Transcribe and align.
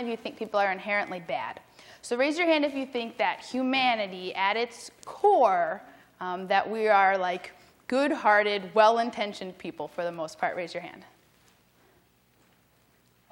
of 0.00 0.08
you 0.08 0.16
think 0.16 0.36
people 0.36 0.58
are 0.58 0.72
inherently 0.72 1.20
bad? 1.20 1.60
So 2.02 2.16
raise 2.16 2.38
your 2.38 2.46
hand 2.46 2.64
if 2.64 2.74
you 2.74 2.86
think 2.86 3.18
that 3.18 3.40
humanity, 3.40 4.34
at 4.34 4.56
its 4.56 4.90
core, 5.04 5.82
um, 6.20 6.46
that 6.48 6.68
we 6.68 6.88
are 6.88 7.18
like 7.18 7.52
good 7.88 8.12
hearted, 8.12 8.70
well 8.74 8.98
intentioned 8.98 9.58
people 9.58 9.88
for 9.88 10.04
the 10.04 10.12
most 10.12 10.38
part. 10.38 10.56
Raise 10.56 10.74
your 10.74 10.82
hand. 10.82 11.04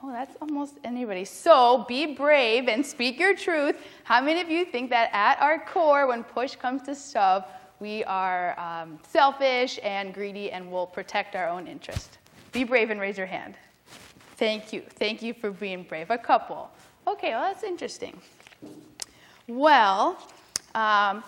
Oh, 0.03 0.13
that's 0.13 0.37
almost 0.41 0.75
anybody. 0.85 1.25
So 1.25 1.85
be 1.89 2.15
brave 2.15 2.69
and 2.69 2.87
speak 2.87 3.19
your 3.19 3.35
truth. 3.35 3.77
How 4.05 4.21
many 4.21 4.41
of 4.41 4.49
you 4.49 4.65
think 4.65 4.91
that 4.91 5.11
at 5.13 5.41
our 5.41 5.59
core, 5.59 6.07
when 6.07 6.23
push 6.23 6.55
comes 6.55 6.83
to 6.83 6.95
shove, 6.95 7.45
we 7.81 8.05
are 8.05 8.59
um, 8.59 8.99
selfish 9.09 9.81
and 9.83 10.15
greedy 10.15 10.53
and 10.53 10.71
will 10.71 10.87
protect 10.87 11.35
our 11.35 11.49
own 11.49 11.67
interest? 11.67 12.19
Be 12.53 12.63
brave 12.63 12.91
and 12.91 13.01
raise 13.01 13.19
your 13.19 13.27
hand. 13.27 13.57
Thank 14.39 14.73
you. 14.73 14.83
Thank 14.89 15.21
you 15.21 15.35
for 15.35 15.51
being 15.51 15.83
brave. 15.83 16.11
A 16.11 16.17
couple. 16.17 16.71
Okay, 17.09 17.31
well, 17.31 17.43
that's 17.43 17.65
interesting. 17.65 18.17
Well, 19.49 20.17
um, 20.77 21.25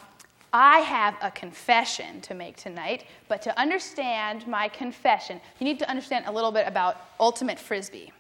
I 0.53 0.79
have 0.79 1.17
a 1.21 1.33
confession 1.33 2.21
to 2.21 2.35
make 2.35 2.57
tonight, 2.57 3.07
but 3.27 3.43
to 3.43 3.59
understand 3.59 4.47
my 4.47 4.69
confession, 4.69 5.41
you 5.59 5.65
need 5.65 5.81
to 5.81 5.91
understand 5.91 6.27
a 6.27 6.33
little 6.33 6.53
bit 6.53 6.69
about 6.69 6.99
ultimate 7.19 7.59
frisbee. 7.59 8.13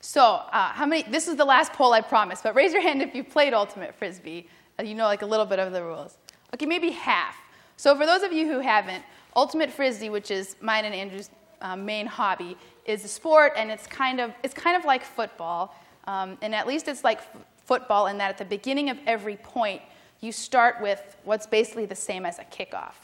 So, 0.00 0.22
uh, 0.22 0.72
how 0.72 0.86
many? 0.86 1.04
This 1.04 1.28
is 1.28 1.36
the 1.36 1.44
last 1.44 1.72
poll, 1.72 1.92
I 1.92 2.00
promise. 2.00 2.40
But 2.42 2.56
raise 2.56 2.72
your 2.72 2.82
hand 2.82 3.00
if 3.00 3.14
you've 3.14 3.30
played 3.30 3.54
ultimate 3.54 3.94
frisbee. 3.94 4.48
Uh, 4.76 4.82
you 4.82 4.96
know, 4.96 5.04
like 5.04 5.22
a 5.22 5.26
little 5.26 5.46
bit 5.46 5.60
of 5.60 5.72
the 5.72 5.84
rules. 5.84 6.18
Okay, 6.52 6.66
maybe 6.66 6.90
half. 6.90 7.36
So, 7.76 7.96
for 7.96 8.06
those 8.06 8.24
of 8.24 8.32
you 8.32 8.50
who 8.50 8.58
haven't, 8.58 9.04
ultimate 9.36 9.70
frisbee, 9.70 10.10
which 10.10 10.32
is 10.32 10.56
mine 10.60 10.84
and 10.84 10.94
Andrew's 10.94 11.30
um, 11.62 11.84
main 11.84 12.06
hobby, 12.06 12.56
is 12.84 13.04
a 13.04 13.08
sport, 13.08 13.52
and 13.56 13.70
it's 13.70 13.86
kind 13.86 14.20
of 14.20 14.32
it's 14.42 14.54
kind 14.54 14.76
of 14.76 14.84
like 14.84 15.04
football, 15.04 15.74
um, 16.06 16.36
and 16.42 16.54
at 16.54 16.66
least 16.66 16.88
it's 16.88 17.04
like 17.04 17.18
f- 17.18 17.36
football 17.64 18.08
in 18.08 18.18
that 18.18 18.30
at 18.30 18.38
the 18.38 18.44
beginning 18.44 18.90
of 18.90 18.98
every 19.06 19.36
point, 19.36 19.80
you 20.20 20.32
start 20.32 20.80
with 20.80 21.16
what's 21.24 21.46
basically 21.46 21.86
the 21.86 21.94
same 21.94 22.26
as 22.26 22.38
a 22.38 22.44
kickoff. 22.44 22.94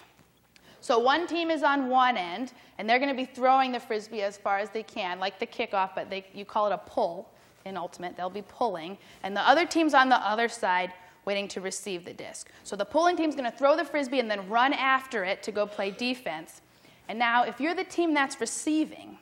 So 0.81 0.99
one 0.99 1.27
team 1.27 1.51
is 1.51 1.63
on 1.63 1.89
one 1.89 2.17
end, 2.17 2.53
and 2.79 2.89
they're 2.89 2.99
going 2.99 3.11
to 3.11 3.17
be 3.17 3.25
throwing 3.25 3.73
the 3.73 3.81
frisbee 3.81 4.23
as 4.23 4.37
far 4.37 4.59
as 4.59 4.71
they 4.71 4.83
can, 4.83 5.19
like 5.19 5.39
the 5.39 5.47
kickoff, 5.47 5.91
but 5.95 6.09
they, 6.09 6.25
you 6.33 6.45
call 6.45 6.67
it 6.67 6.73
a 6.73 6.79
pull 6.79 7.29
in 7.65 7.77
ultimate. 7.77 8.17
They'll 8.17 8.31
be 8.31 8.43
pulling, 8.43 8.99
and 9.23 9.37
the 9.37 9.47
other 9.49 9.67
team's 9.67 9.95
on 9.95 10.09
the 10.09 10.17
other 10.17 10.49
side 10.49 10.93
waiting 11.25 11.47
to 11.49 11.61
receive 11.61 12.05
the 12.05 12.15
disc. 12.15 12.49
So 12.65 12.75
the 12.75 12.87
pulling 12.87 13.17
team's 13.17 13.35
going 13.35 13.51
to 13.51 13.57
throw 13.57 13.77
the 13.77 13.85
frisbee 13.85 14.19
and 14.19 14.31
then 14.31 14.49
run 14.49 14.73
after 14.73 15.25
it 15.25 15.43
to 15.43 15.53
go 15.53 15.67
play 15.67 15.91
defense. 15.91 16.63
And 17.09 17.19
now, 17.19 17.45
if 17.45 17.61
you're 17.61 17.75
the 17.75 17.85
team 17.85 18.13
that's 18.13 18.41
receiving, 18.41 19.19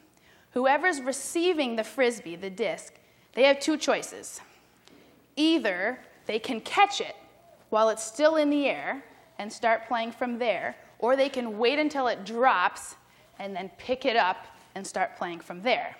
whoever's 0.51 1.01
receiving 1.01 1.77
the 1.77 1.83
frisbee, 1.83 2.35
the 2.35 2.49
disc, 2.49 2.93
they 3.33 3.43
have 3.43 3.59
two 3.59 3.77
choices. 3.77 4.41
Either 5.35 5.99
they 6.25 6.39
can 6.39 6.59
catch 6.61 6.99
it 6.99 7.15
while 7.69 7.89
it's 7.89 8.03
still 8.03 8.35
in 8.35 8.49
the 8.49 8.67
air 8.67 9.03
and 9.39 9.51
start 9.51 9.87
playing 9.87 10.11
from 10.11 10.37
there, 10.37 10.75
or 10.99 11.15
they 11.15 11.29
can 11.29 11.57
wait 11.57 11.79
until 11.79 12.07
it 12.07 12.25
drops 12.25 12.95
and 13.39 13.55
then 13.55 13.69
pick 13.77 14.05
it 14.05 14.15
up 14.15 14.47
and 14.75 14.85
start 14.85 15.15
playing 15.17 15.39
from 15.39 15.61
there. 15.61 15.95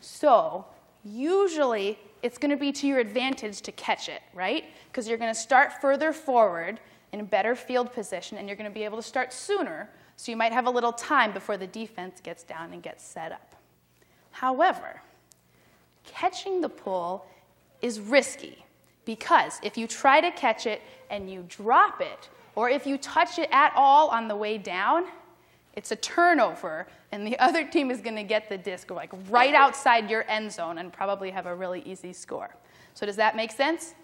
So, 0.00 0.66
usually 1.04 1.98
it's 2.22 2.38
going 2.38 2.50
to 2.50 2.56
be 2.56 2.72
to 2.72 2.86
your 2.86 2.98
advantage 2.98 3.60
to 3.62 3.72
catch 3.72 4.08
it, 4.08 4.22
right? 4.32 4.64
Because 4.90 5.08
you're 5.08 5.18
going 5.18 5.32
to 5.32 5.38
start 5.38 5.80
further 5.80 6.12
forward 6.12 6.80
in 7.12 7.20
a 7.20 7.24
better 7.24 7.54
field 7.54 7.92
position 7.92 8.38
and 8.38 8.48
you're 8.48 8.56
going 8.56 8.70
to 8.70 8.74
be 8.74 8.84
able 8.84 8.96
to 8.96 9.02
start 9.02 9.32
sooner, 9.32 9.88
so 10.16 10.30
you 10.30 10.36
might 10.36 10.52
have 10.52 10.66
a 10.66 10.70
little 10.70 10.92
time 10.92 11.32
before 11.32 11.56
the 11.56 11.66
defense 11.66 12.20
gets 12.20 12.42
down 12.42 12.72
and 12.72 12.82
gets 12.82 13.04
set 13.04 13.32
up. 13.32 13.56
However, 14.30 15.00
catching 16.04 16.60
the 16.60 16.68
pull 16.68 17.26
is 17.82 18.00
risky 18.00 18.64
because 19.04 19.58
if 19.62 19.76
you 19.76 19.86
try 19.86 20.20
to 20.20 20.30
catch 20.30 20.66
it 20.66 20.82
and 21.10 21.30
you 21.30 21.44
drop 21.48 22.00
it, 22.00 22.28
or 22.54 22.68
if 22.68 22.86
you 22.86 22.96
touch 22.98 23.38
it 23.38 23.48
at 23.52 23.72
all 23.76 24.08
on 24.08 24.28
the 24.28 24.36
way 24.36 24.58
down, 24.58 25.04
it's 25.74 25.90
a 25.90 25.96
turnover, 25.96 26.86
and 27.12 27.26
the 27.26 27.38
other 27.44 27.66
team 27.66 27.90
is 27.90 28.00
going 28.00 28.16
to 28.16 28.22
get 28.22 28.48
the 28.48 28.58
disc 28.58 28.90
like 28.90 29.10
right 29.28 29.54
outside 29.54 30.08
your 30.08 30.24
end 30.28 30.52
zone 30.52 30.78
and 30.78 30.92
probably 30.92 31.30
have 31.30 31.46
a 31.46 31.54
really 31.54 31.82
easy 31.84 32.12
score. 32.12 32.54
So 32.94 33.06
does 33.06 33.16
that 33.16 33.36
make 33.36 33.50
sense? 33.50 33.94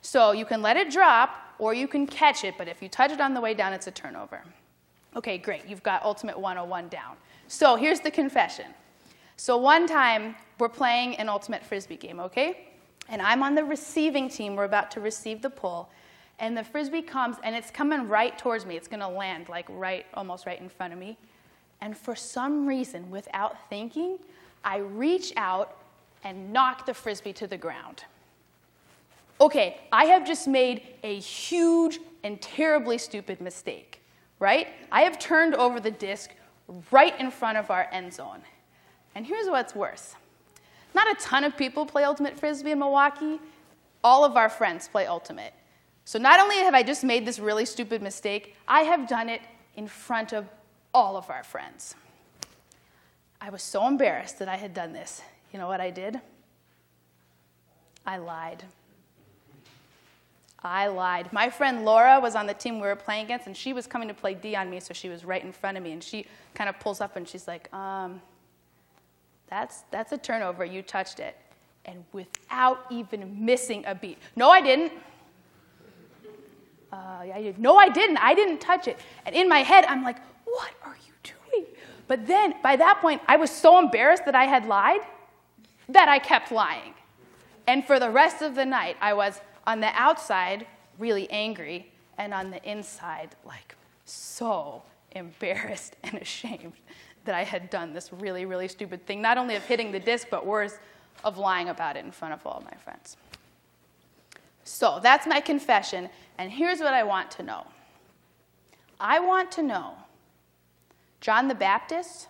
So 0.00 0.32
you 0.32 0.44
can 0.44 0.62
let 0.62 0.76
it 0.76 0.90
drop 0.90 1.54
or 1.58 1.74
you 1.74 1.88
can 1.88 2.06
catch 2.06 2.44
it, 2.44 2.54
but 2.56 2.68
if 2.68 2.80
you 2.80 2.88
touch 2.88 3.10
it 3.10 3.20
on 3.20 3.34
the 3.34 3.40
way 3.40 3.52
down, 3.52 3.72
it's 3.72 3.88
a 3.88 3.90
turnover. 3.90 4.42
Okay, 5.16 5.38
great. 5.38 5.66
You've 5.66 5.82
got 5.82 6.02
Ultimate 6.04 6.38
101 6.38 6.88
down. 6.88 7.16
So 7.48 7.76
here's 7.76 8.00
the 8.00 8.10
confession. 8.10 8.66
So 9.36 9.56
one 9.56 9.86
time 9.86 10.36
we're 10.58 10.68
playing 10.68 11.16
an 11.16 11.28
Ultimate 11.28 11.64
Frisbee 11.64 11.96
game, 11.96 12.20
okay? 12.20 12.68
And 13.08 13.22
I'm 13.22 13.42
on 13.42 13.54
the 13.54 13.64
receiving 13.64 14.28
team. 14.28 14.54
We're 14.54 14.64
about 14.64 14.90
to 14.92 15.00
receive 15.00 15.42
the 15.42 15.50
pull 15.50 15.88
and 16.38 16.56
the 16.56 16.62
frisbee 16.62 17.02
comes 17.02 17.36
and 17.42 17.54
it's 17.54 17.70
coming 17.70 18.08
right 18.08 18.36
towards 18.38 18.64
me. 18.64 18.76
It's 18.76 18.88
going 18.88 19.00
to 19.00 19.08
land 19.08 19.48
like 19.48 19.66
right, 19.68 20.06
almost 20.14 20.46
right 20.46 20.60
in 20.60 20.68
front 20.68 20.92
of 20.92 20.98
me. 20.98 21.18
And 21.80 21.96
for 21.96 22.14
some 22.14 22.66
reason, 22.66 23.10
without 23.10 23.68
thinking, 23.68 24.18
I 24.64 24.78
reach 24.78 25.32
out 25.36 25.76
and 26.24 26.52
knock 26.52 26.86
the 26.86 26.94
frisbee 26.94 27.32
to 27.34 27.46
the 27.46 27.56
ground. 27.56 28.04
Okay, 29.40 29.80
I 29.92 30.06
have 30.06 30.26
just 30.26 30.48
made 30.48 30.82
a 31.04 31.18
huge 31.20 32.00
and 32.24 32.40
terribly 32.42 32.98
stupid 32.98 33.40
mistake, 33.40 34.00
right? 34.38 34.68
I 34.90 35.02
have 35.02 35.18
turned 35.18 35.54
over 35.54 35.80
the 35.80 35.90
disc 35.90 36.30
right 36.90 37.18
in 37.18 37.30
front 37.30 37.58
of 37.58 37.70
our 37.70 37.88
end 37.92 38.12
zone. 38.12 38.40
And 39.14 39.26
here's 39.26 39.48
what's 39.48 39.74
worse 39.74 40.14
not 40.94 41.10
a 41.10 41.14
ton 41.22 41.44
of 41.44 41.56
people 41.56 41.86
play 41.86 42.04
Ultimate 42.04 42.38
Frisbee 42.38 42.72
in 42.72 42.78
Milwaukee, 42.78 43.40
all 44.02 44.24
of 44.24 44.36
our 44.36 44.48
friends 44.48 44.88
play 44.88 45.06
Ultimate. 45.06 45.52
So 46.04 46.18
not 46.18 46.40
only 46.40 46.56
have 46.56 46.74
I 46.74 46.82
just 46.82 47.04
made 47.04 47.26
this 47.26 47.38
really 47.38 47.66
stupid 47.66 48.00
mistake, 48.00 48.56
I 48.66 48.80
have 48.80 49.06
done 49.06 49.28
it 49.28 49.42
in 49.76 49.86
front 49.86 50.32
of 50.32 50.46
all 50.94 51.16
of 51.16 51.28
our 51.28 51.42
friends. 51.42 51.94
I 53.40 53.50
was 53.50 53.62
so 53.62 53.86
embarrassed 53.86 54.38
that 54.38 54.48
I 54.48 54.56
had 54.56 54.72
done 54.74 54.92
this. 54.92 55.22
You 55.52 55.58
know 55.58 55.68
what 55.68 55.80
I 55.80 55.90
did? 55.90 56.20
I 58.06 58.16
lied. 58.16 58.64
I 60.62 60.88
lied. 60.88 61.32
My 61.32 61.50
friend 61.50 61.84
Laura 61.84 62.18
was 62.18 62.34
on 62.34 62.46
the 62.46 62.54
team 62.54 62.80
we 62.80 62.88
were 62.88 62.96
playing 62.96 63.26
against, 63.26 63.46
and 63.46 63.56
she 63.56 63.72
was 63.72 63.86
coming 63.86 64.08
to 64.08 64.14
play 64.14 64.34
D 64.34 64.56
on 64.56 64.68
me, 64.68 64.80
so 64.80 64.92
she 64.92 65.08
was 65.08 65.24
right 65.24 65.42
in 65.42 65.52
front 65.52 65.76
of 65.76 65.82
me. 65.82 65.92
And 65.92 66.02
she 66.02 66.26
kind 66.54 66.68
of 66.68 66.78
pulls 66.80 67.00
up 67.00 67.16
and 67.16 67.28
she's 67.28 67.46
like, 67.46 67.72
um, 67.72 68.20
that's, 69.48 69.82
that's 69.90 70.12
a 70.12 70.18
turnover. 70.18 70.64
You 70.64 70.82
touched 70.82 71.20
it. 71.20 71.36
And 71.84 72.04
without 72.12 72.84
even 72.90 73.44
missing 73.44 73.84
a 73.86 73.94
beat. 73.94 74.18
No, 74.36 74.50
I 74.50 74.60
didn't 74.60 74.92
uh, 76.92 76.96
I 77.34 77.42
did. 77.42 77.58
No, 77.58 77.76
I 77.76 77.88
didn't. 77.88 78.16
I 78.18 78.34
didn't 78.34 78.60
touch 78.60 78.88
it. 78.88 78.98
And 79.26 79.34
in 79.34 79.48
my 79.48 79.60
head, 79.60 79.84
I'm 79.86 80.02
like, 80.02 80.16
what 80.44 80.72
are 80.84 80.96
you 81.06 81.12
doing? 81.22 81.66
But 82.06 82.26
then 82.26 82.54
by 82.62 82.76
that 82.76 83.00
point, 83.00 83.20
I 83.28 83.36
was 83.36 83.50
so 83.50 83.78
embarrassed 83.78 84.24
that 84.24 84.34
I 84.34 84.44
had 84.44 84.66
lied 84.66 85.00
that 85.90 86.08
I 86.08 86.18
kept 86.18 86.50
lying. 86.50 86.94
And 87.66 87.84
for 87.84 87.98
the 87.98 88.10
rest 88.10 88.40
of 88.40 88.54
the 88.54 88.64
night, 88.64 88.96
I 89.00 89.12
was 89.12 89.40
on 89.68 89.80
the 89.80 89.90
outside 89.94 90.66
really 90.98 91.30
angry, 91.30 91.92
and 92.16 92.34
on 92.34 92.50
the 92.50 92.68
inside, 92.68 93.36
like 93.44 93.76
so 94.06 94.82
embarrassed 95.12 95.94
and 96.02 96.14
ashamed 96.22 96.72
that 97.24 97.34
I 97.34 97.44
had 97.44 97.68
done 97.68 97.92
this 97.92 98.10
really, 98.12 98.46
really 98.46 98.66
stupid 98.66 99.06
thing, 99.06 99.20
not 99.20 99.36
only 99.36 99.54
of 99.56 99.62
hitting 99.64 99.92
the 99.92 100.00
disc, 100.00 100.28
but 100.30 100.46
worse, 100.46 100.78
of 101.22 101.36
lying 101.36 101.68
about 101.68 101.96
it 101.96 102.04
in 102.04 102.10
front 102.10 102.32
of 102.32 102.44
all 102.46 102.62
my 102.64 102.76
friends. 102.78 103.18
So 104.64 105.00
that's 105.02 105.26
my 105.26 105.40
confession, 105.40 106.08
and 106.38 106.50
here's 106.50 106.80
what 106.80 106.94
I 106.94 107.02
want 107.02 107.30
to 107.32 107.42
know 107.42 107.66
I 108.98 109.20
want 109.20 109.52
to 109.52 109.62
know 109.62 109.94
John 111.20 111.46
the 111.46 111.54
Baptist, 111.54 112.28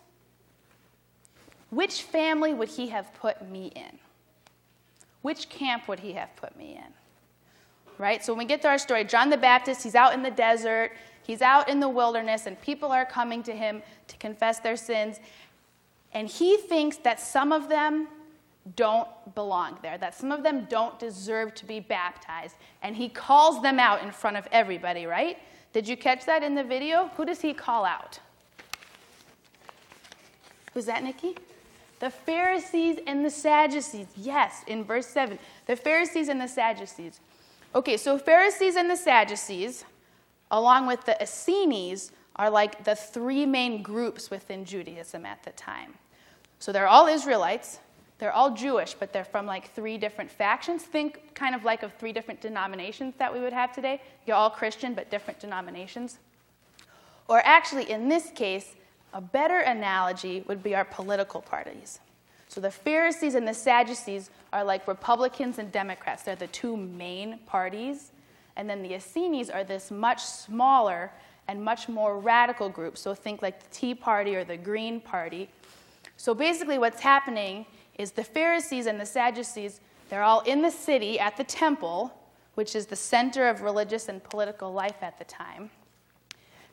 which 1.70 2.02
family 2.02 2.52
would 2.52 2.68
he 2.68 2.88
have 2.88 3.14
put 3.14 3.48
me 3.48 3.72
in? 3.76 3.98
Which 5.22 5.48
camp 5.48 5.86
would 5.86 6.00
he 6.00 6.14
have 6.14 6.34
put 6.36 6.56
me 6.56 6.74
in? 6.76 6.92
Right? 7.98 8.24
So 8.24 8.32
when 8.32 8.38
we 8.38 8.44
get 8.44 8.62
to 8.62 8.68
our 8.68 8.78
story, 8.78 9.04
John 9.04 9.28
the 9.28 9.36
Baptist, 9.36 9.82
he's 9.82 9.96
out 9.96 10.14
in 10.14 10.22
the 10.22 10.30
desert, 10.30 10.92
he's 11.22 11.42
out 11.42 11.68
in 11.68 11.80
the 11.80 11.88
wilderness, 11.88 12.46
and 12.46 12.60
people 12.60 12.92
are 12.92 13.04
coming 13.04 13.42
to 13.42 13.52
him 13.52 13.82
to 14.06 14.16
confess 14.16 14.60
their 14.60 14.76
sins. 14.76 15.18
And 16.12 16.28
he 16.28 16.56
thinks 16.56 16.96
that 16.98 17.20
some 17.20 17.50
of 17.52 17.68
them 17.68 18.08
don't 18.76 19.08
belong 19.34 19.78
there, 19.82 19.98
that 19.98 20.14
some 20.14 20.30
of 20.30 20.42
them 20.42 20.66
don't 20.70 20.98
deserve 20.98 21.54
to 21.56 21.66
be 21.66 21.80
baptized. 21.80 22.54
And 22.82 22.94
he 22.94 23.08
calls 23.08 23.62
them 23.62 23.78
out 23.78 24.02
in 24.02 24.10
front 24.12 24.36
of 24.36 24.46
everybody, 24.52 25.06
right? 25.06 25.38
Did 25.72 25.88
you 25.88 25.96
catch 25.96 26.24
that 26.26 26.42
in 26.42 26.54
the 26.54 26.64
video? 26.64 27.10
Who 27.16 27.24
does 27.24 27.40
he 27.40 27.52
call 27.52 27.84
out? 27.84 28.20
Who's 30.74 30.86
that, 30.86 31.02
Nikki? 31.02 31.36
The 32.00 32.10
Pharisees 32.10 33.00
and 33.06 33.24
the 33.24 33.30
Sadducees. 33.30 34.06
Yes, 34.16 34.62
in 34.66 34.84
verse 34.84 35.06
7. 35.06 35.38
The 35.66 35.76
Pharisees 35.76 36.28
and 36.28 36.40
the 36.40 36.46
Sadducees. 36.46 37.20
Okay, 37.74 37.96
so 37.96 38.18
Pharisees 38.18 38.76
and 38.76 38.90
the 38.90 38.96
Sadducees, 38.96 39.84
along 40.50 40.86
with 40.86 41.04
the 41.04 41.22
Essenes, 41.22 42.12
are 42.36 42.50
like 42.50 42.84
the 42.84 42.94
three 42.94 43.44
main 43.44 43.82
groups 43.82 44.30
within 44.30 44.64
Judaism 44.64 45.26
at 45.26 45.42
the 45.42 45.50
time. 45.50 45.94
So 46.58 46.72
they're 46.72 46.88
all 46.88 47.06
Israelites, 47.06 47.78
They're 48.18 48.32
all 48.32 48.50
Jewish, 48.50 48.94
but 48.94 49.12
they're 49.12 49.24
from 49.24 49.46
like 49.46 49.72
three 49.74 49.96
different 49.96 50.30
factions. 50.30 50.82
Think 50.82 51.34
kind 51.34 51.54
of 51.54 51.64
like 51.64 51.84
of 51.84 51.92
three 51.94 52.12
different 52.12 52.40
denominations 52.40 53.14
that 53.18 53.32
we 53.32 53.40
would 53.40 53.52
have 53.52 53.72
today. 53.72 54.02
You're 54.26 54.36
all 54.36 54.50
Christian, 54.50 54.94
but 54.94 55.08
different 55.08 55.38
denominations. 55.38 56.18
Or 57.28 57.40
actually, 57.44 57.90
in 57.90 58.08
this 58.08 58.30
case, 58.30 58.74
a 59.14 59.20
better 59.20 59.60
analogy 59.60 60.42
would 60.48 60.62
be 60.62 60.74
our 60.74 60.84
political 60.84 61.40
parties. 61.40 62.00
So 62.48 62.60
the 62.60 62.70
Pharisees 62.70 63.34
and 63.34 63.46
the 63.46 63.54
Sadducees 63.54 64.30
are 64.52 64.64
like 64.64 64.88
Republicans 64.88 65.58
and 65.58 65.70
Democrats. 65.70 66.22
They're 66.22 66.34
the 66.34 66.46
two 66.48 66.76
main 66.76 67.38
parties. 67.46 68.10
And 68.56 68.68
then 68.68 68.82
the 68.82 68.94
Essenes 68.94 69.50
are 69.50 69.62
this 69.62 69.90
much 69.90 70.22
smaller 70.24 71.12
and 71.46 71.62
much 71.62 71.88
more 71.88 72.18
radical 72.18 72.68
group. 72.68 72.98
So 72.98 73.14
think 73.14 73.42
like 73.42 73.62
the 73.62 73.70
Tea 73.70 73.94
Party 73.94 74.34
or 74.34 74.44
the 74.44 74.56
Green 74.56 75.00
Party. 75.00 75.48
So 76.16 76.34
basically, 76.34 76.78
what's 76.78 77.00
happening 77.00 77.66
is 77.96 78.12
the 78.12 78.24
Pharisees 78.24 78.86
and 78.86 79.00
the 79.00 79.06
Sadducees, 79.06 79.80
they're 80.08 80.22
all 80.22 80.40
in 80.40 80.62
the 80.62 80.70
city 80.70 81.20
at 81.20 81.36
the 81.36 81.44
temple, 81.44 82.12
which 82.54 82.74
is 82.74 82.86
the 82.86 82.96
center 82.96 83.48
of 83.48 83.62
religious 83.62 84.08
and 84.08 84.22
political 84.24 84.72
life 84.72 84.96
at 85.02 85.18
the 85.18 85.24
time. 85.24 85.70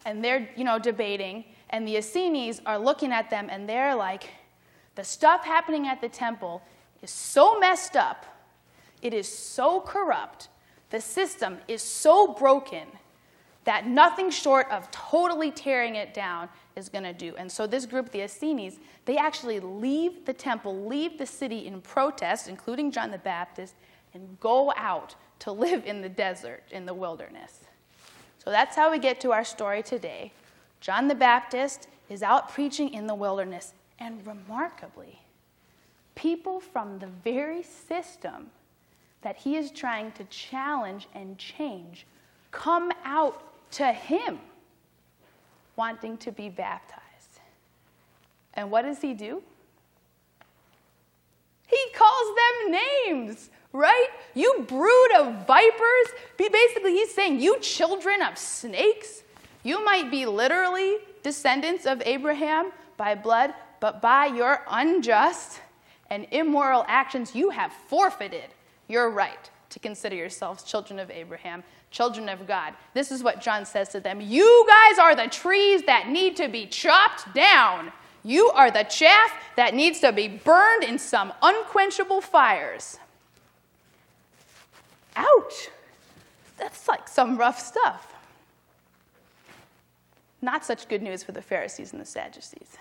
And 0.06 0.24
they're, 0.24 0.50
you 0.56 0.64
know, 0.64 0.80
debating, 0.80 1.46
and 1.70 1.88
the 1.88 1.98
Essenes 1.98 2.62
are 2.66 2.78
looking 2.78 3.12
at 3.12 3.30
them 3.30 3.50
and 3.52 3.68
they're 3.68 3.96
like, 3.96 4.30
the 4.96 5.04
stuff 5.04 5.46
happening 5.46 5.88
at 5.88 6.02
the 6.02 6.10
temple 6.10 6.62
is 7.02 7.12
so 7.12 7.60
messed 7.60 7.96
up, 7.96 8.26
it 9.02 9.14
is 9.14 9.28
so 9.28 9.80
corrupt, 9.82 10.50
the 10.90 11.02
system 11.02 11.58
is 11.68 11.82
so 11.82 12.28
broken 12.34 12.88
that 13.66 13.88
nothing 13.88 14.30
short 14.30 14.70
of 14.72 14.90
totally 14.92 15.52
tearing 15.52 15.96
it 15.96 16.14
down 16.14 16.48
is 16.76 16.88
going 16.88 17.04
to 17.04 17.14
do. 17.14 17.36
And 17.36 17.52
so 17.52 17.68
this 17.68 17.86
group, 17.86 18.12
the 18.12 18.24
Essenes, 18.24 18.80
they 19.06 19.18
actually 19.18 19.60
leave 19.60 20.26
the 20.26 20.34
temple, 20.34 20.86
leave 20.86 21.18
the 21.18 21.26
city 21.26 21.68
in 21.68 21.82
protest, 21.82 22.48
including 22.48 22.92
John 22.92 23.12
the 23.12 23.18
Baptist, 23.18 23.76
and 24.14 24.40
go 24.40 24.72
out 24.78 25.16
to 25.40 25.52
live 25.52 25.86
in 25.86 26.02
the 26.02 26.10
desert, 26.10 26.64
in 26.72 26.86
the 26.86 26.94
wilderness. 26.94 27.62
So 28.44 28.52
that's 28.52 28.76
how 28.76 28.92
we 28.92 29.00
get 29.00 29.20
to 29.22 29.32
our 29.32 29.44
story 29.44 29.82
today. 29.82 30.32
John 30.80 31.08
the 31.08 31.16
Baptist 31.16 31.88
is 32.10 32.22
out 32.22 32.50
preaching 32.50 32.94
in 32.94 33.08
the 33.08 33.16
wilderness, 33.16 33.74
and 34.00 34.26
remarkably, 34.26 35.20
people 36.16 36.60
from 36.60 37.00
the 37.00 37.08
very 37.24 37.64
system 37.64 38.50
that 39.22 39.38
he 39.38 39.56
is 39.56 39.72
trying 39.72 40.12
to 40.14 40.24
challenge 40.26 41.08
and 41.14 41.38
change 41.38 42.06
come 42.52 42.92
out 43.04 43.42
to 43.72 43.92
him 43.92 44.40
wanting 45.76 46.18
to 46.18 46.32
be 46.32 46.48
baptized. 46.50 47.02
And 48.54 48.72
what 48.72 48.84
does 48.84 49.02
he 49.02 49.14
do? 49.14 49.42
He 51.68 51.78
calls 51.94 52.36
them 52.36 52.72
names, 52.72 53.50
right? 53.74 54.08
You 54.34 54.66
brood 54.68 55.12
of 55.18 55.46
vipers. 55.46 56.08
Basically, 56.38 56.94
he's 56.94 57.14
saying, 57.14 57.40
You 57.40 57.60
children 57.60 58.22
of 58.22 58.38
snakes. 58.38 59.24
You 59.64 59.84
might 59.84 60.12
be 60.12 60.26
literally 60.26 60.98
descendants 61.24 61.86
of 61.86 62.02
Abraham 62.06 62.72
by 62.98 63.16
blood, 63.16 63.54
but 63.80 64.02
by 64.02 64.26
your 64.26 64.62
unjust 64.70 65.62
and 66.10 66.28
immoral 66.32 66.86
actions, 66.88 67.36
you 67.36 67.50
have 67.50 67.72
forfeited 67.88 68.50
your 68.88 69.10
right 69.10 69.50
to 69.70 69.80
consider 69.80 70.16
yourselves 70.16 70.64
children 70.64 71.00
of 71.00 71.10
Abraham 71.12 71.64
children 71.96 72.28
of 72.28 72.46
God. 72.46 72.74
This 72.94 73.10
is 73.10 73.24
what 73.24 73.42
John 73.42 73.66
says 73.66 73.90
to 73.90 74.00
them 74.00 74.20
You 74.20 74.68
guys 74.68 75.00
are 75.00 75.16
the 75.16 75.28
trees 75.28 75.84
that 75.84 76.10
need 76.10 76.36
to 76.38 76.50
be 76.50 76.66
chopped 76.66 77.34
down. 77.34 77.92
You 78.24 78.50
are 78.50 78.70
the 78.72 78.84
chaff 78.84 79.32
that 79.56 79.74
needs 79.74 80.00
to 80.02 80.12
be 80.12 80.28
burned 80.28 80.84
in 80.84 81.00
some 81.00 81.32
unquenchable 81.42 82.22
fires. 82.22 82.98
Ouch! 85.16 85.70
That's 86.58 86.88
like 86.88 87.08
some 87.08 87.38
rough 87.38 87.60
stuff. 87.60 88.14
Not 90.42 90.66
such 90.66 90.88
good 90.90 91.02
news 91.02 91.24
for 91.24 91.32
the 91.32 91.42
Pharisees 91.42 91.92
and 91.92 92.02
the 92.02 92.06
Sadducees. 92.06 92.78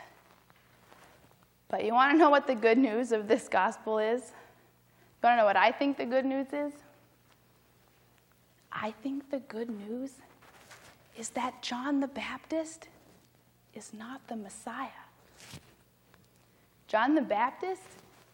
But 1.74 1.84
you 1.84 1.92
want 1.92 2.12
to 2.12 2.16
know 2.16 2.30
what 2.30 2.46
the 2.46 2.54
good 2.54 2.78
news 2.78 3.10
of 3.10 3.26
this 3.26 3.48
gospel 3.48 3.98
is? 3.98 4.20
You 4.22 5.26
want 5.26 5.32
to 5.32 5.36
know 5.38 5.44
what 5.44 5.56
I 5.56 5.72
think 5.72 5.96
the 5.96 6.06
good 6.06 6.24
news 6.24 6.46
is? 6.52 6.72
I 8.70 8.92
think 9.02 9.28
the 9.28 9.40
good 9.40 9.68
news 9.68 10.12
is 11.18 11.30
that 11.30 11.62
John 11.62 11.98
the 11.98 12.06
Baptist 12.06 12.86
is 13.74 13.92
not 13.92 14.24
the 14.28 14.36
Messiah. 14.36 14.86
John 16.86 17.16
the 17.16 17.22
Baptist 17.22 17.82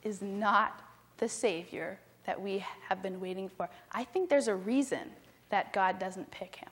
is 0.03 0.21
not 0.21 0.83
the 1.17 1.27
Savior 1.27 1.99
that 2.27 2.39
we 2.39 2.63
have 2.91 3.03
been 3.03 3.23
waiting 3.23 3.49
for. 3.49 3.71
I 3.91 4.05
think 4.05 4.29
there's 4.29 4.49
a 4.49 4.55
reason 4.55 5.13
that 5.49 5.73
God 5.73 5.99
doesn't 5.99 6.31
pick 6.31 6.57
him. 6.57 6.69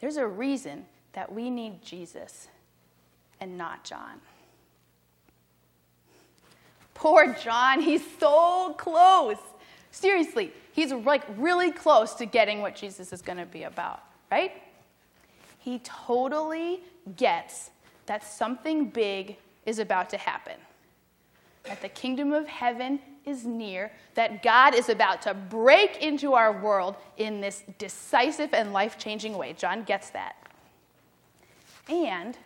There's 0.00 0.16
a 0.16 0.26
reason 0.26 0.86
that 1.12 1.30
we 1.30 1.50
need 1.50 1.82
Jesus 1.82 2.48
and 3.42 3.58
not 3.58 3.84
John. 3.84 4.22
Poor 7.00 7.32
John, 7.32 7.80
he's 7.80 8.02
so 8.18 8.74
close. 8.76 9.38
Seriously, 9.90 10.52
he's 10.72 10.92
like 10.92 11.22
really 11.38 11.72
close 11.72 12.12
to 12.16 12.26
getting 12.26 12.60
what 12.60 12.76
Jesus 12.76 13.10
is 13.10 13.22
going 13.22 13.38
to 13.38 13.46
be 13.46 13.62
about, 13.62 14.02
right? 14.30 14.52
He 15.60 15.78
totally 15.78 16.82
gets 17.16 17.70
that 18.04 18.22
something 18.22 18.90
big 18.90 19.38
is 19.64 19.78
about 19.78 20.10
to 20.10 20.18
happen. 20.18 20.56
That 21.62 21.80
the 21.80 21.88
kingdom 21.88 22.34
of 22.34 22.46
heaven 22.46 23.00
is 23.24 23.46
near, 23.46 23.90
that 24.12 24.42
God 24.42 24.74
is 24.74 24.90
about 24.90 25.22
to 25.22 25.32
break 25.32 26.02
into 26.02 26.34
our 26.34 26.52
world 26.60 26.96
in 27.16 27.40
this 27.40 27.62
decisive 27.78 28.52
and 28.52 28.74
life 28.74 28.98
changing 28.98 29.38
way. 29.38 29.54
John 29.54 29.84
gets 29.84 30.10
that. 30.10 30.36
And 31.88 32.36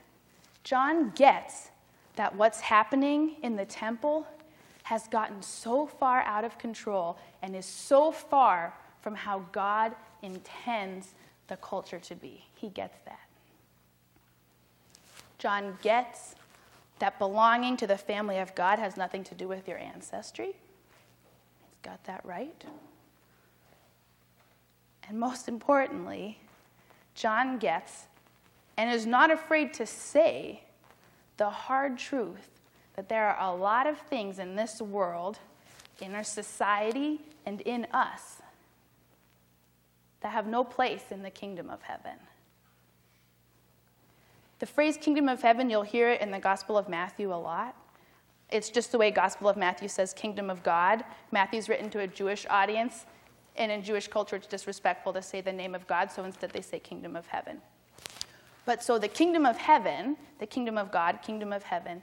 John 0.62 1.11
gets 1.17 1.71
that 2.15 2.37
what's 2.37 2.61
happening 2.61 3.35
in 3.43 3.56
the 3.56 3.65
temple 3.65 4.29
has 4.84 5.08
gotten 5.08 5.42
so 5.42 5.86
far 5.86 6.20
out 6.22 6.44
of 6.44 6.58
control 6.58 7.19
and 7.42 7.56
is 7.56 7.66
so 7.66 8.12
far 8.12 8.75
from 9.00 9.14
how 9.14 9.40
God 9.50 9.92
intends 10.22 11.14
the 11.48 11.56
culture 11.56 11.98
to 11.98 12.14
be. 12.14 12.44
He 12.54 12.69
gets 12.69 12.98
that. 13.06 13.20
John 15.38 15.78
gets 15.82 16.34
that 16.98 17.19
belonging 17.19 17.76
to 17.78 17.86
the 17.86 17.96
family 17.96 18.38
of 18.38 18.54
God 18.54 18.78
has 18.78 18.96
nothing 18.96 19.25
to 19.25 19.34
do 19.34 19.48
with 19.48 19.66
your 19.66 19.78
ancestry. 19.78 20.46
He's 20.48 21.81
got 21.82 22.04
that 22.04 22.25
right. 22.25 22.64
And 25.08 25.19
most 25.19 25.48
importantly, 25.48 26.38
John 27.14 27.58
gets 27.58 28.05
and 28.76 28.91
is 28.91 29.06
not 29.06 29.31
afraid 29.31 29.72
to 29.74 29.86
say 29.86 30.62
the 31.36 31.50
hard 31.50 31.98
truth 31.98 32.48
that 32.96 33.08
there 33.08 33.29
are 33.29 33.53
a 33.53 33.55
lot 33.55 33.86
of 33.86 33.98
things 33.98 34.39
in 34.39 34.56
this 34.56 34.81
world, 34.81 35.39
in 36.01 36.15
our 36.15 36.24
society, 36.24 37.20
and 37.46 37.60
in 37.63 37.86
us 37.93 38.41
that 40.20 40.32
have 40.32 40.46
no 40.46 40.65
place 40.65 41.05
in 41.10 41.22
the 41.22 41.31
kingdom 41.31 41.69
of 41.69 41.82
heaven. 41.82 42.19
The 44.58 44.67
phrase 44.67 44.96
kingdom 44.96 45.29
of 45.29 45.43
heaven, 45.43 45.69
you'll 45.69 45.82
hear 45.82 46.08
it 46.10 46.22
in 46.22 46.31
the 46.31 46.39
Gospel 46.39 46.79
of 46.79 46.89
Matthew 46.89 47.32
a 47.32 47.36
lot. 47.36 47.77
It's 48.51 48.70
just 48.70 48.93
the 48.93 48.98
way 48.98 49.10
Gospel 49.10 49.48
of 49.48 49.56
Matthew 49.56 49.89
says 49.89 50.15
kingdom 50.15 50.48
of 50.48 50.63
God. 50.63 51.05
Matthew's 51.32 51.69
written 51.69 51.91
to 51.91 52.01
a 52.01 52.06
Jewish 52.06 52.46
audience, 52.48 53.05
and 53.56 53.70
in 53.70 53.82
Jewish 53.82 54.08
culture, 54.08 54.36
it's 54.36 54.46
disrespectful 54.46 55.13
to 55.13 55.20
say 55.20 55.41
the 55.41 55.53
name 55.53 55.74
of 55.74 55.86
God, 55.86 56.10
so 56.10 56.24
instead 56.24 56.51
they 56.51 56.63
say 56.63 56.79
kingdom 56.79 57.17
of 57.17 57.27
heaven. 57.27 57.60
But 58.65 58.82
so 58.82 58.98
the 58.98 59.08
kingdom 59.08 59.44
of 59.44 59.58
heaven, 59.58 60.17
the 60.39 60.46
kingdom 60.46 60.79
of 60.79 60.91
God, 60.91 61.19
kingdom 61.22 61.53
of 61.53 61.65
heaven, 61.65 62.03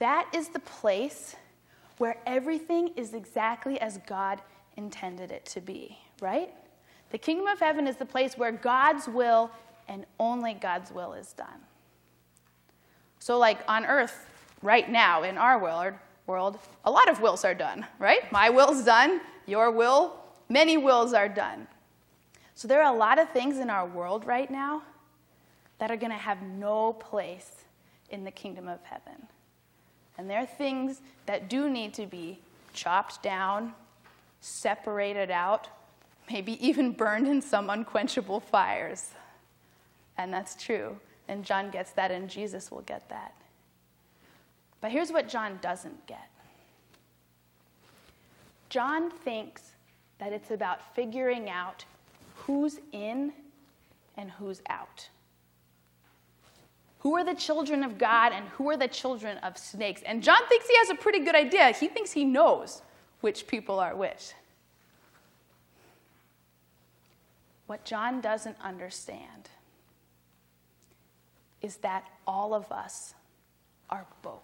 that 0.00 0.28
is 0.34 0.48
the 0.48 0.60
place 0.60 1.36
where 1.98 2.16
everything 2.26 2.88
is 2.96 3.14
exactly 3.14 3.78
as 3.80 3.98
God 4.06 4.40
intended 4.76 5.30
it 5.30 5.44
to 5.46 5.60
be, 5.60 5.98
right? 6.20 6.50
The 7.10 7.18
kingdom 7.18 7.46
of 7.46 7.60
heaven 7.60 7.86
is 7.86 7.96
the 7.96 8.06
place 8.06 8.38
where 8.38 8.50
God's 8.50 9.06
will 9.06 9.50
and 9.88 10.06
only 10.18 10.54
God's 10.54 10.90
will 10.90 11.12
is 11.12 11.32
done. 11.34 11.60
So, 13.18 13.38
like 13.38 13.60
on 13.68 13.84
earth, 13.84 14.26
right 14.62 14.90
now, 14.90 15.22
in 15.22 15.36
our 15.36 15.58
world, 15.58 15.92
world, 16.26 16.58
a 16.86 16.90
lot 16.90 17.10
of 17.10 17.20
wills 17.20 17.44
are 17.44 17.54
done, 17.54 17.84
right? 17.98 18.30
My 18.32 18.48
will's 18.48 18.84
done, 18.84 19.20
your 19.46 19.70
will, 19.70 20.16
many 20.48 20.78
wills 20.78 21.12
are 21.12 21.28
done. 21.28 21.66
So, 22.54 22.66
there 22.66 22.82
are 22.82 22.94
a 22.94 22.96
lot 22.96 23.18
of 23.18 23.28
things 23.30 23.58
in 23.58 23.68
our 23.68 23.86
world 23.86 24.24
right 24.24 24.50
now 24.50 24.82
that 25.78 25.90
are 25.90 25.96
going 25.96 26.12
to 26.12 26.16
have 26.16 26.40
no 26.40 26.94
place 26.94 27.64
in 28.08 28.24
the 28.24 28.30
kingdom 28.30 28.66
of 28.66 28.82
heaven. 28.84 29.26
And 30.20 30.28
there 30.28 30.40
are 30.40 30.46
things 30.46 31.00
that 31.24 31.48
do 31.48 31.70
need 31.70 31.94
to 31.94 32.04
be 32.04 32.40
chopped 32.74 33.22
down, 33.22 33.72
separated 34.42 35.30
out, 35.30 35.68
maybe 36.30 36.62
even 36.66 36.92
burned 36.92 37.26
in 37.26 37.40
some 37.40 37.70
unquenchable 37.70 38.38
fires. 38.38 39.12
And 40.18 40.30
that's 40.30 40.62
true. 40.62 40.98
And 41.26 41.42
John 41.42 41.70
gets 41.70 41.92
that, 41.92 42.10
and 42.10 42.28
Jesus 42.28 42.70
will 42.70 42.82
get 42.82 43.08
that. 43.08 43.32
But 44.82 44.90
here's 44.90 45.10
what 45.10 45.26
John 45.26 45.58
doesn't 45.62 46.06
get 46.06 46.28
John 48.68 49.10
thinks 49.10 49.72
that 50.18 50.34
it's 50.34 50.50
about 50.50 50.94
figuring 50.94 51.48
out 51.48 51.86
who's 52.36 52.78
in 52.92 53.32
and 54.18 54.30
who's 54.32 54.60
out. 54.68 55.08
Who 57.00 57.16
are 57.16 57.24
the 57.24 57.34
children 57.34 57.82
of 57.82 57.98
God 57.98 58.32
and 58.32 58.46
who 58.50 58.68
are 58.68 58.76
the 58.76 58.88
children 58.88 59.38
of 59.38 59.56
snakes? 59.56 60.02
And 60.02 60.22
John 60.22 60.40
thinks 60.48 60.66
he 60.66 60.76
has 60.78 60.90
a 60.90 60.94
pretty 60.94 61.20
good 61.20 61.34
idea. 61.34 61.72
He 61.72 61.88
thinks 61.88 62.12
he 62.12 62.24
knows 62.24 62.82
which 63.22 63.46
people 63.46 63.78
are 63.78 63.96
which. 63.96 64.32
What 67.66 67.84
John 67.84 68.20
doesn't 68.20 68.56
understand 68.62 69.48
is 71.62 71.76
that 71.76 72.04
all 72.26 72.52
of 72.52 72.70
us 72.70 73.14
are 73.88 74.06
both. 74.22 74.40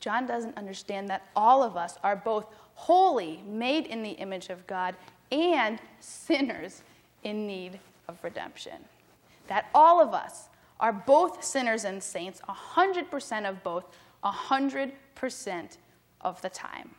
John 0.00 0.26
doesn't 0.26 0.56
understand 0.56 1.08
that 1.08 1.26
all 1.36 1.62
of 1.62 1.76
us 1.76 1.98
are 2.02 2.16
both 2.16 2.46
holy, 2.74 3.42
made 3.46 3.86
in 3.86 4.02
the 4.02 4.12
image 4.12 4.48
of 4.48 4.66
God, 4.66 4.94
and 5.30 5.78
sinners 6.00 6.82
in 7.24 7.46
need 7.46 7.78
of 8.08 8.16
redemption. 8.22 8.78
That 9.48 9.68
all 9.74 10.00
of 10.00 10.14
us 10.14 10.48
are 10.80 10.92
both 10.92 11.42
sinners 11.42 11.84
and 11.84 12.02
saints, 12.02 12.40
100% 12.48 13.48
of 13.48 13.62
both, 13.62 13.84
100% 14.24 15.76
of 16.20 16.42
the 16.42 16.50
time. 16.50 16.90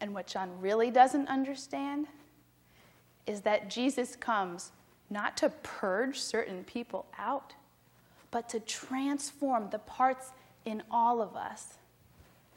And 0.00 0.14
what 0.14 0.26
John 0.26 0.50
really 0.60 0.90
doesn't 0.90 1.28
understand 1.28 2.06
is 3.26 3.40
that 3.42 3.68
Jesus 3.68 4.16
comes 4.16 4.72
not 5.10 5.36
to 5.38 5.48
purge 5.62 6.18
certain 6.20 6.64
people 6.64 7.06
out, 7.18 7.54
but 8.30 8.48
to 8.50 8.60
transform 8.60 9.70
the 9.70 9.78
parts 9.80 10.32
in 10.64 10.82
all 10.90 11.22
of 11.22 11.34
us 11.34 11.74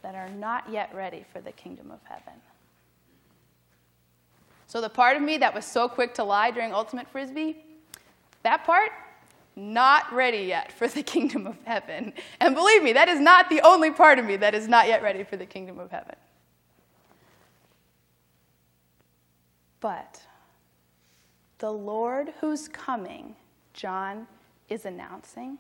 that 0.01 0.15
are 0.15 0.29
not 0.29 0.69
yet 0.69 0.93
ready 0.93 1.25
for 1.31 1.39
the 1.39 1.51
kingdom 1.51 1.91
of 1.91 1.99
heaven. 2.03 2.33
So, 4.71 4.79
the 4.79 4.87
part 4.87 5.17
of 5.17 5.21
me 5.21 5.35
that 5.39 5.53
was 5.53 5.65
so 5.65 5.89
quick 5.89 6.13
to 6.13 6.23
lie 6.23 6.49
during 6.49 6.71
Ultimate 6.71 7.05
Frisbee, 7.09 7.57
that 8.43 8.63
part, 8.63 8.91
not 9.57 10.13
ready 10.13 10.43
yet 10.43 10.71
for 10.71 10.87
the 10.87 11.03
kingdom 11.13 11.45
of 11.45 11.57
heaven. 11.65 12.13
And 12.39 12.55
believe 12.55 12.81
me, 12.81 12.93
that 12.93 13.09
is 13.09 13.19
not 13.19 13.49
the 13.49 13.59
only 13.65 13.91
part 13.91 14.17
of 14.17 14.23
me 14.23 14.37
that 14.37 14.55
is 14.55 14.69
not 14.69 14.87
yet 14.87 15.03
ready 15.03 15.25
for 15.25 15.35
the 15.35 15.45
kingdom 15.45 15.77
of 15.77 15.91
heaven. 15.91 16.15
But 19.81 20.21
the 21.57 21.73
Lord 21.73 22.31
who's 22.39 22.69
coming, 22.69 23.35
John 23.73 24.25
is 24.69 24.85
announcing, 24.85 25.57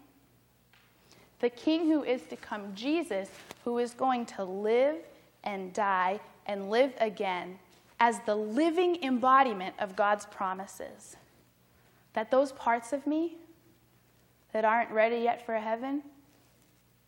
the 1.41 1.49
King 1.49 1.89
who 1.89 2.05
is 2.05 2.21
to 2.29 2.37
come, 2.37 2.73
Jesus, 2.73 3.29
who 3.65 3.77
is 3.77 3.93
going 3.93 4.25
to 4.27 4.45
live 4.45 4.95
and 5.43 5.73
die 5.73 6.21
and 6.45 6.69
live 6.69 6.93
again 7.01 7.59
as 8.01 8.19
the 8.25 8.33
living 8.33 9.01
embodiment 9.03 9.75
of 9.77 9.95
God's 9.95 10.25
promises. 10.25 11.15
That 12.13 12.31
those 12.31 12.51
parts 12.51 12.93
of 12.93 13.05
me 13.05 13.37
that 14.53 14.65
aren't 14.65 14.89
ready 14.89 15.17
yet 15.17 15.45
for 15.45 15.53
heaven, 15.53 16.01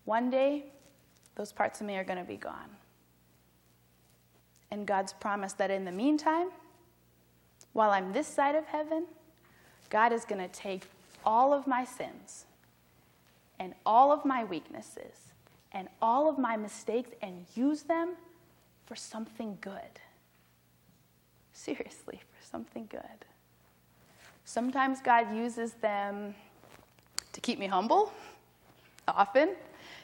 one 0.05 0.29
day, 0.29 0.65
those 1.35 1.51
parts 1.51 1.81
of 1.81 1.87
me 1.87 1.97
are 1.97 2.03
going 2.03 2.19
to 2.19 2.23
be 2.23 2.37
gone. 2.37 2.69
And 4.69 4.85
God's 4.85 5.13
promise 5.13 5.53
that 5.53 5.71
in 5.71 5.83
the 5.83 5.91
meantime, 5.91 6.49
while 7.73 7.89
I'm 7.89 8.13
this 8.13 8.27
side 8.27 8.53
of 8.53 8.65
heaven, 8.65 9.05
God 9.89 10.13
is 10.13 10.25
going 10.25 10.41
to 10.41 10.47
take 10.47 10.83
all 11.25 11.55
of 11.55 11.65
my 11.65 11.85
sins 11.85 12.45
and 13.59 13.73
all 13.83 14.11
of 14.11 14.25
my 14.25 14.43
weaknesses 14.43 15.33
and 15.71 15.87
all 16.03 16.29
of 16.29 16.37
my 16.37 16.55
mistakes 16.55 17.09
and 17.23 17.45
use 17.55 17.81
them 17.81 18.13
for 18.85 18.95
something 18.95 19.57
good. 19.59 19.99
Seriously, 21.53 22.21
for 22.31 22.45
something 22.45 22.87
good. 22.89 23.25
Sometimes 24.43 25.01
God 25.01 25.33
uses 25.33 25.73
them 25.73 26.35
to 27.31 27.41
keep 27.41 27.59
me 27.59 27.67
humble, 27.67 28.11
often. 29.07 29.55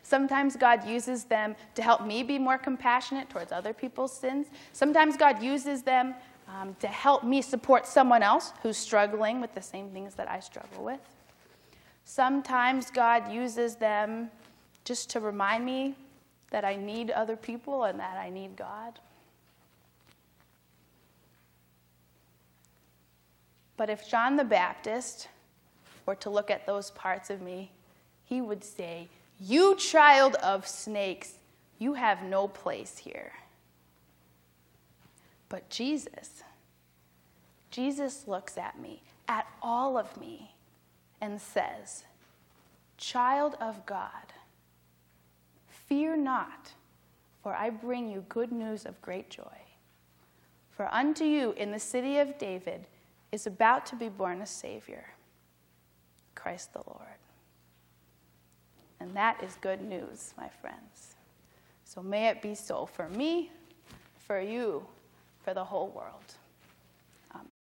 Sometimes 0.04 0.56
God 0.56 0.88
uses 0.88 1.26
them 1.26 1.56
to 1.76 1.82
help 1.82 2.06
me 2.06 2.24
be 2.24 2.40
more 2.40 2.58
compassionate 2.58 3.30
towards 3.30 3.52
other 3.52 3.74
people's 3.74 4.14
sins. 4.14 4.48
Sometimes 4.74 5.18
God 5.18 5.44
uses 5.44 5.84
them 5.84 6.16
um, 6.48 6.76
to 6.80 6.88
help 6.88 7.24
me 7.24 7.42
support 7.42 7.86
someone 7.86 8.24
else 8.24 8.54
who's 8.64 8.78
struggling 8.78 9.42
with 9.42 9.54
the 9.54 9.62
same 9.62 9.90
things 9.90 10.16
that 10.16 10.30
I 10.30 10.40
struggle 10.40 10.84
with. 10.84 11.02
Sometimes 12.06 12.90
God 12.90 13.32
uses 13.32 13.76
them 13.76 14.32
just 14.84 15.10
to 15.12 15.20
remind 15.20 15.64
me 15.64 15.96
that 16.50 16.66
I 16.66 16.76
need 16.76 17.12
other 17.12 17.36
people 17.36 17.84
and 17.84 18.00
that 18.00 18.18
I 18.18 18.30
need 18.30 18.56
God. 18.56 19.00
But 23.80 23.90
if 23.90 24.10
John 24.10 24.36
the 24.36 24.44
Baptist 24.44 25.30
were 26.06 26.16
to 26.16 26.30
look 26.30 26.52
at 26.52 26.66
those 26.66 26.92
parts 26.92 27.30
of 27.30 27.42
me, 27.42 27.72
he 28.26 28.42
would 28.42 28.62
say, 28.62 29.08
You 29.40 29.78
child 29.78 30.36
of 30.36 30.68
snakes, 30.68 31.36
you 31.78 31.94
have 31.94 32.22
no 32.22 32.50
place 32.50 32.98
here. 32.98 33.32
But 35.48 35.70
Jesus, 35.70 36.44
Jesus 37.72 38.28
looks 38.28 38.58
at 38.58 38.78
me, 38.78 39.02
at 39.30 39.48
all 39.62 39.98
of 39.98 40.18
me, 40.20 40.56
and 41.22 41.40
says, 41.40 42.04
Child 42.98 43.56
of 43.62 43.86
God, 43.86 44.34
fear 45.70 46.18
not, 46.18 46.74
for 47.42 47.54
I 47.54 47.70
bring 47.70 48.12
you 48.12 48.26
good 48.28 48.52
news 48.52 48.86
of 48.86 49.02
great 49.02 49.30
joy. 49.30 49.62
For 50.70 50.94
unto 50.94 51.24
you 51.24 51.54
in 51.54 51.72
the 51.72 51.80
city 51.80 52.18
of 52.18 52.38
David 52.38 52.86
is 53.32 53.48
about 53.48 53.86
to 53.88 53.96
be 53.96 54.10
born 54.10 54.42
a 54.42 54.46
Savior, 54.46 55.06
Christ 56.36 56.74
the 56.74 56.82
Lord. 56.88 57.08
And 59.00 59.16
that 59.16 59.44
is 59.44 59.58
good 59.62 59.82
news, 59.82 60.34
my 60.38 60.50
friends. 60.62 61.16
So 61.86 62.02
may 62.02 62.28
it 62.28 62.42
be 62.42 62.56
so 62.56 62.86
for 62.86 63.10
me, 63.10 63.52
for 64.18 64.40
you, 64.40 64.86
for 65.44 65.54
the 65.54 65.64
whole 65.64 65.90
world. 65.90 66.36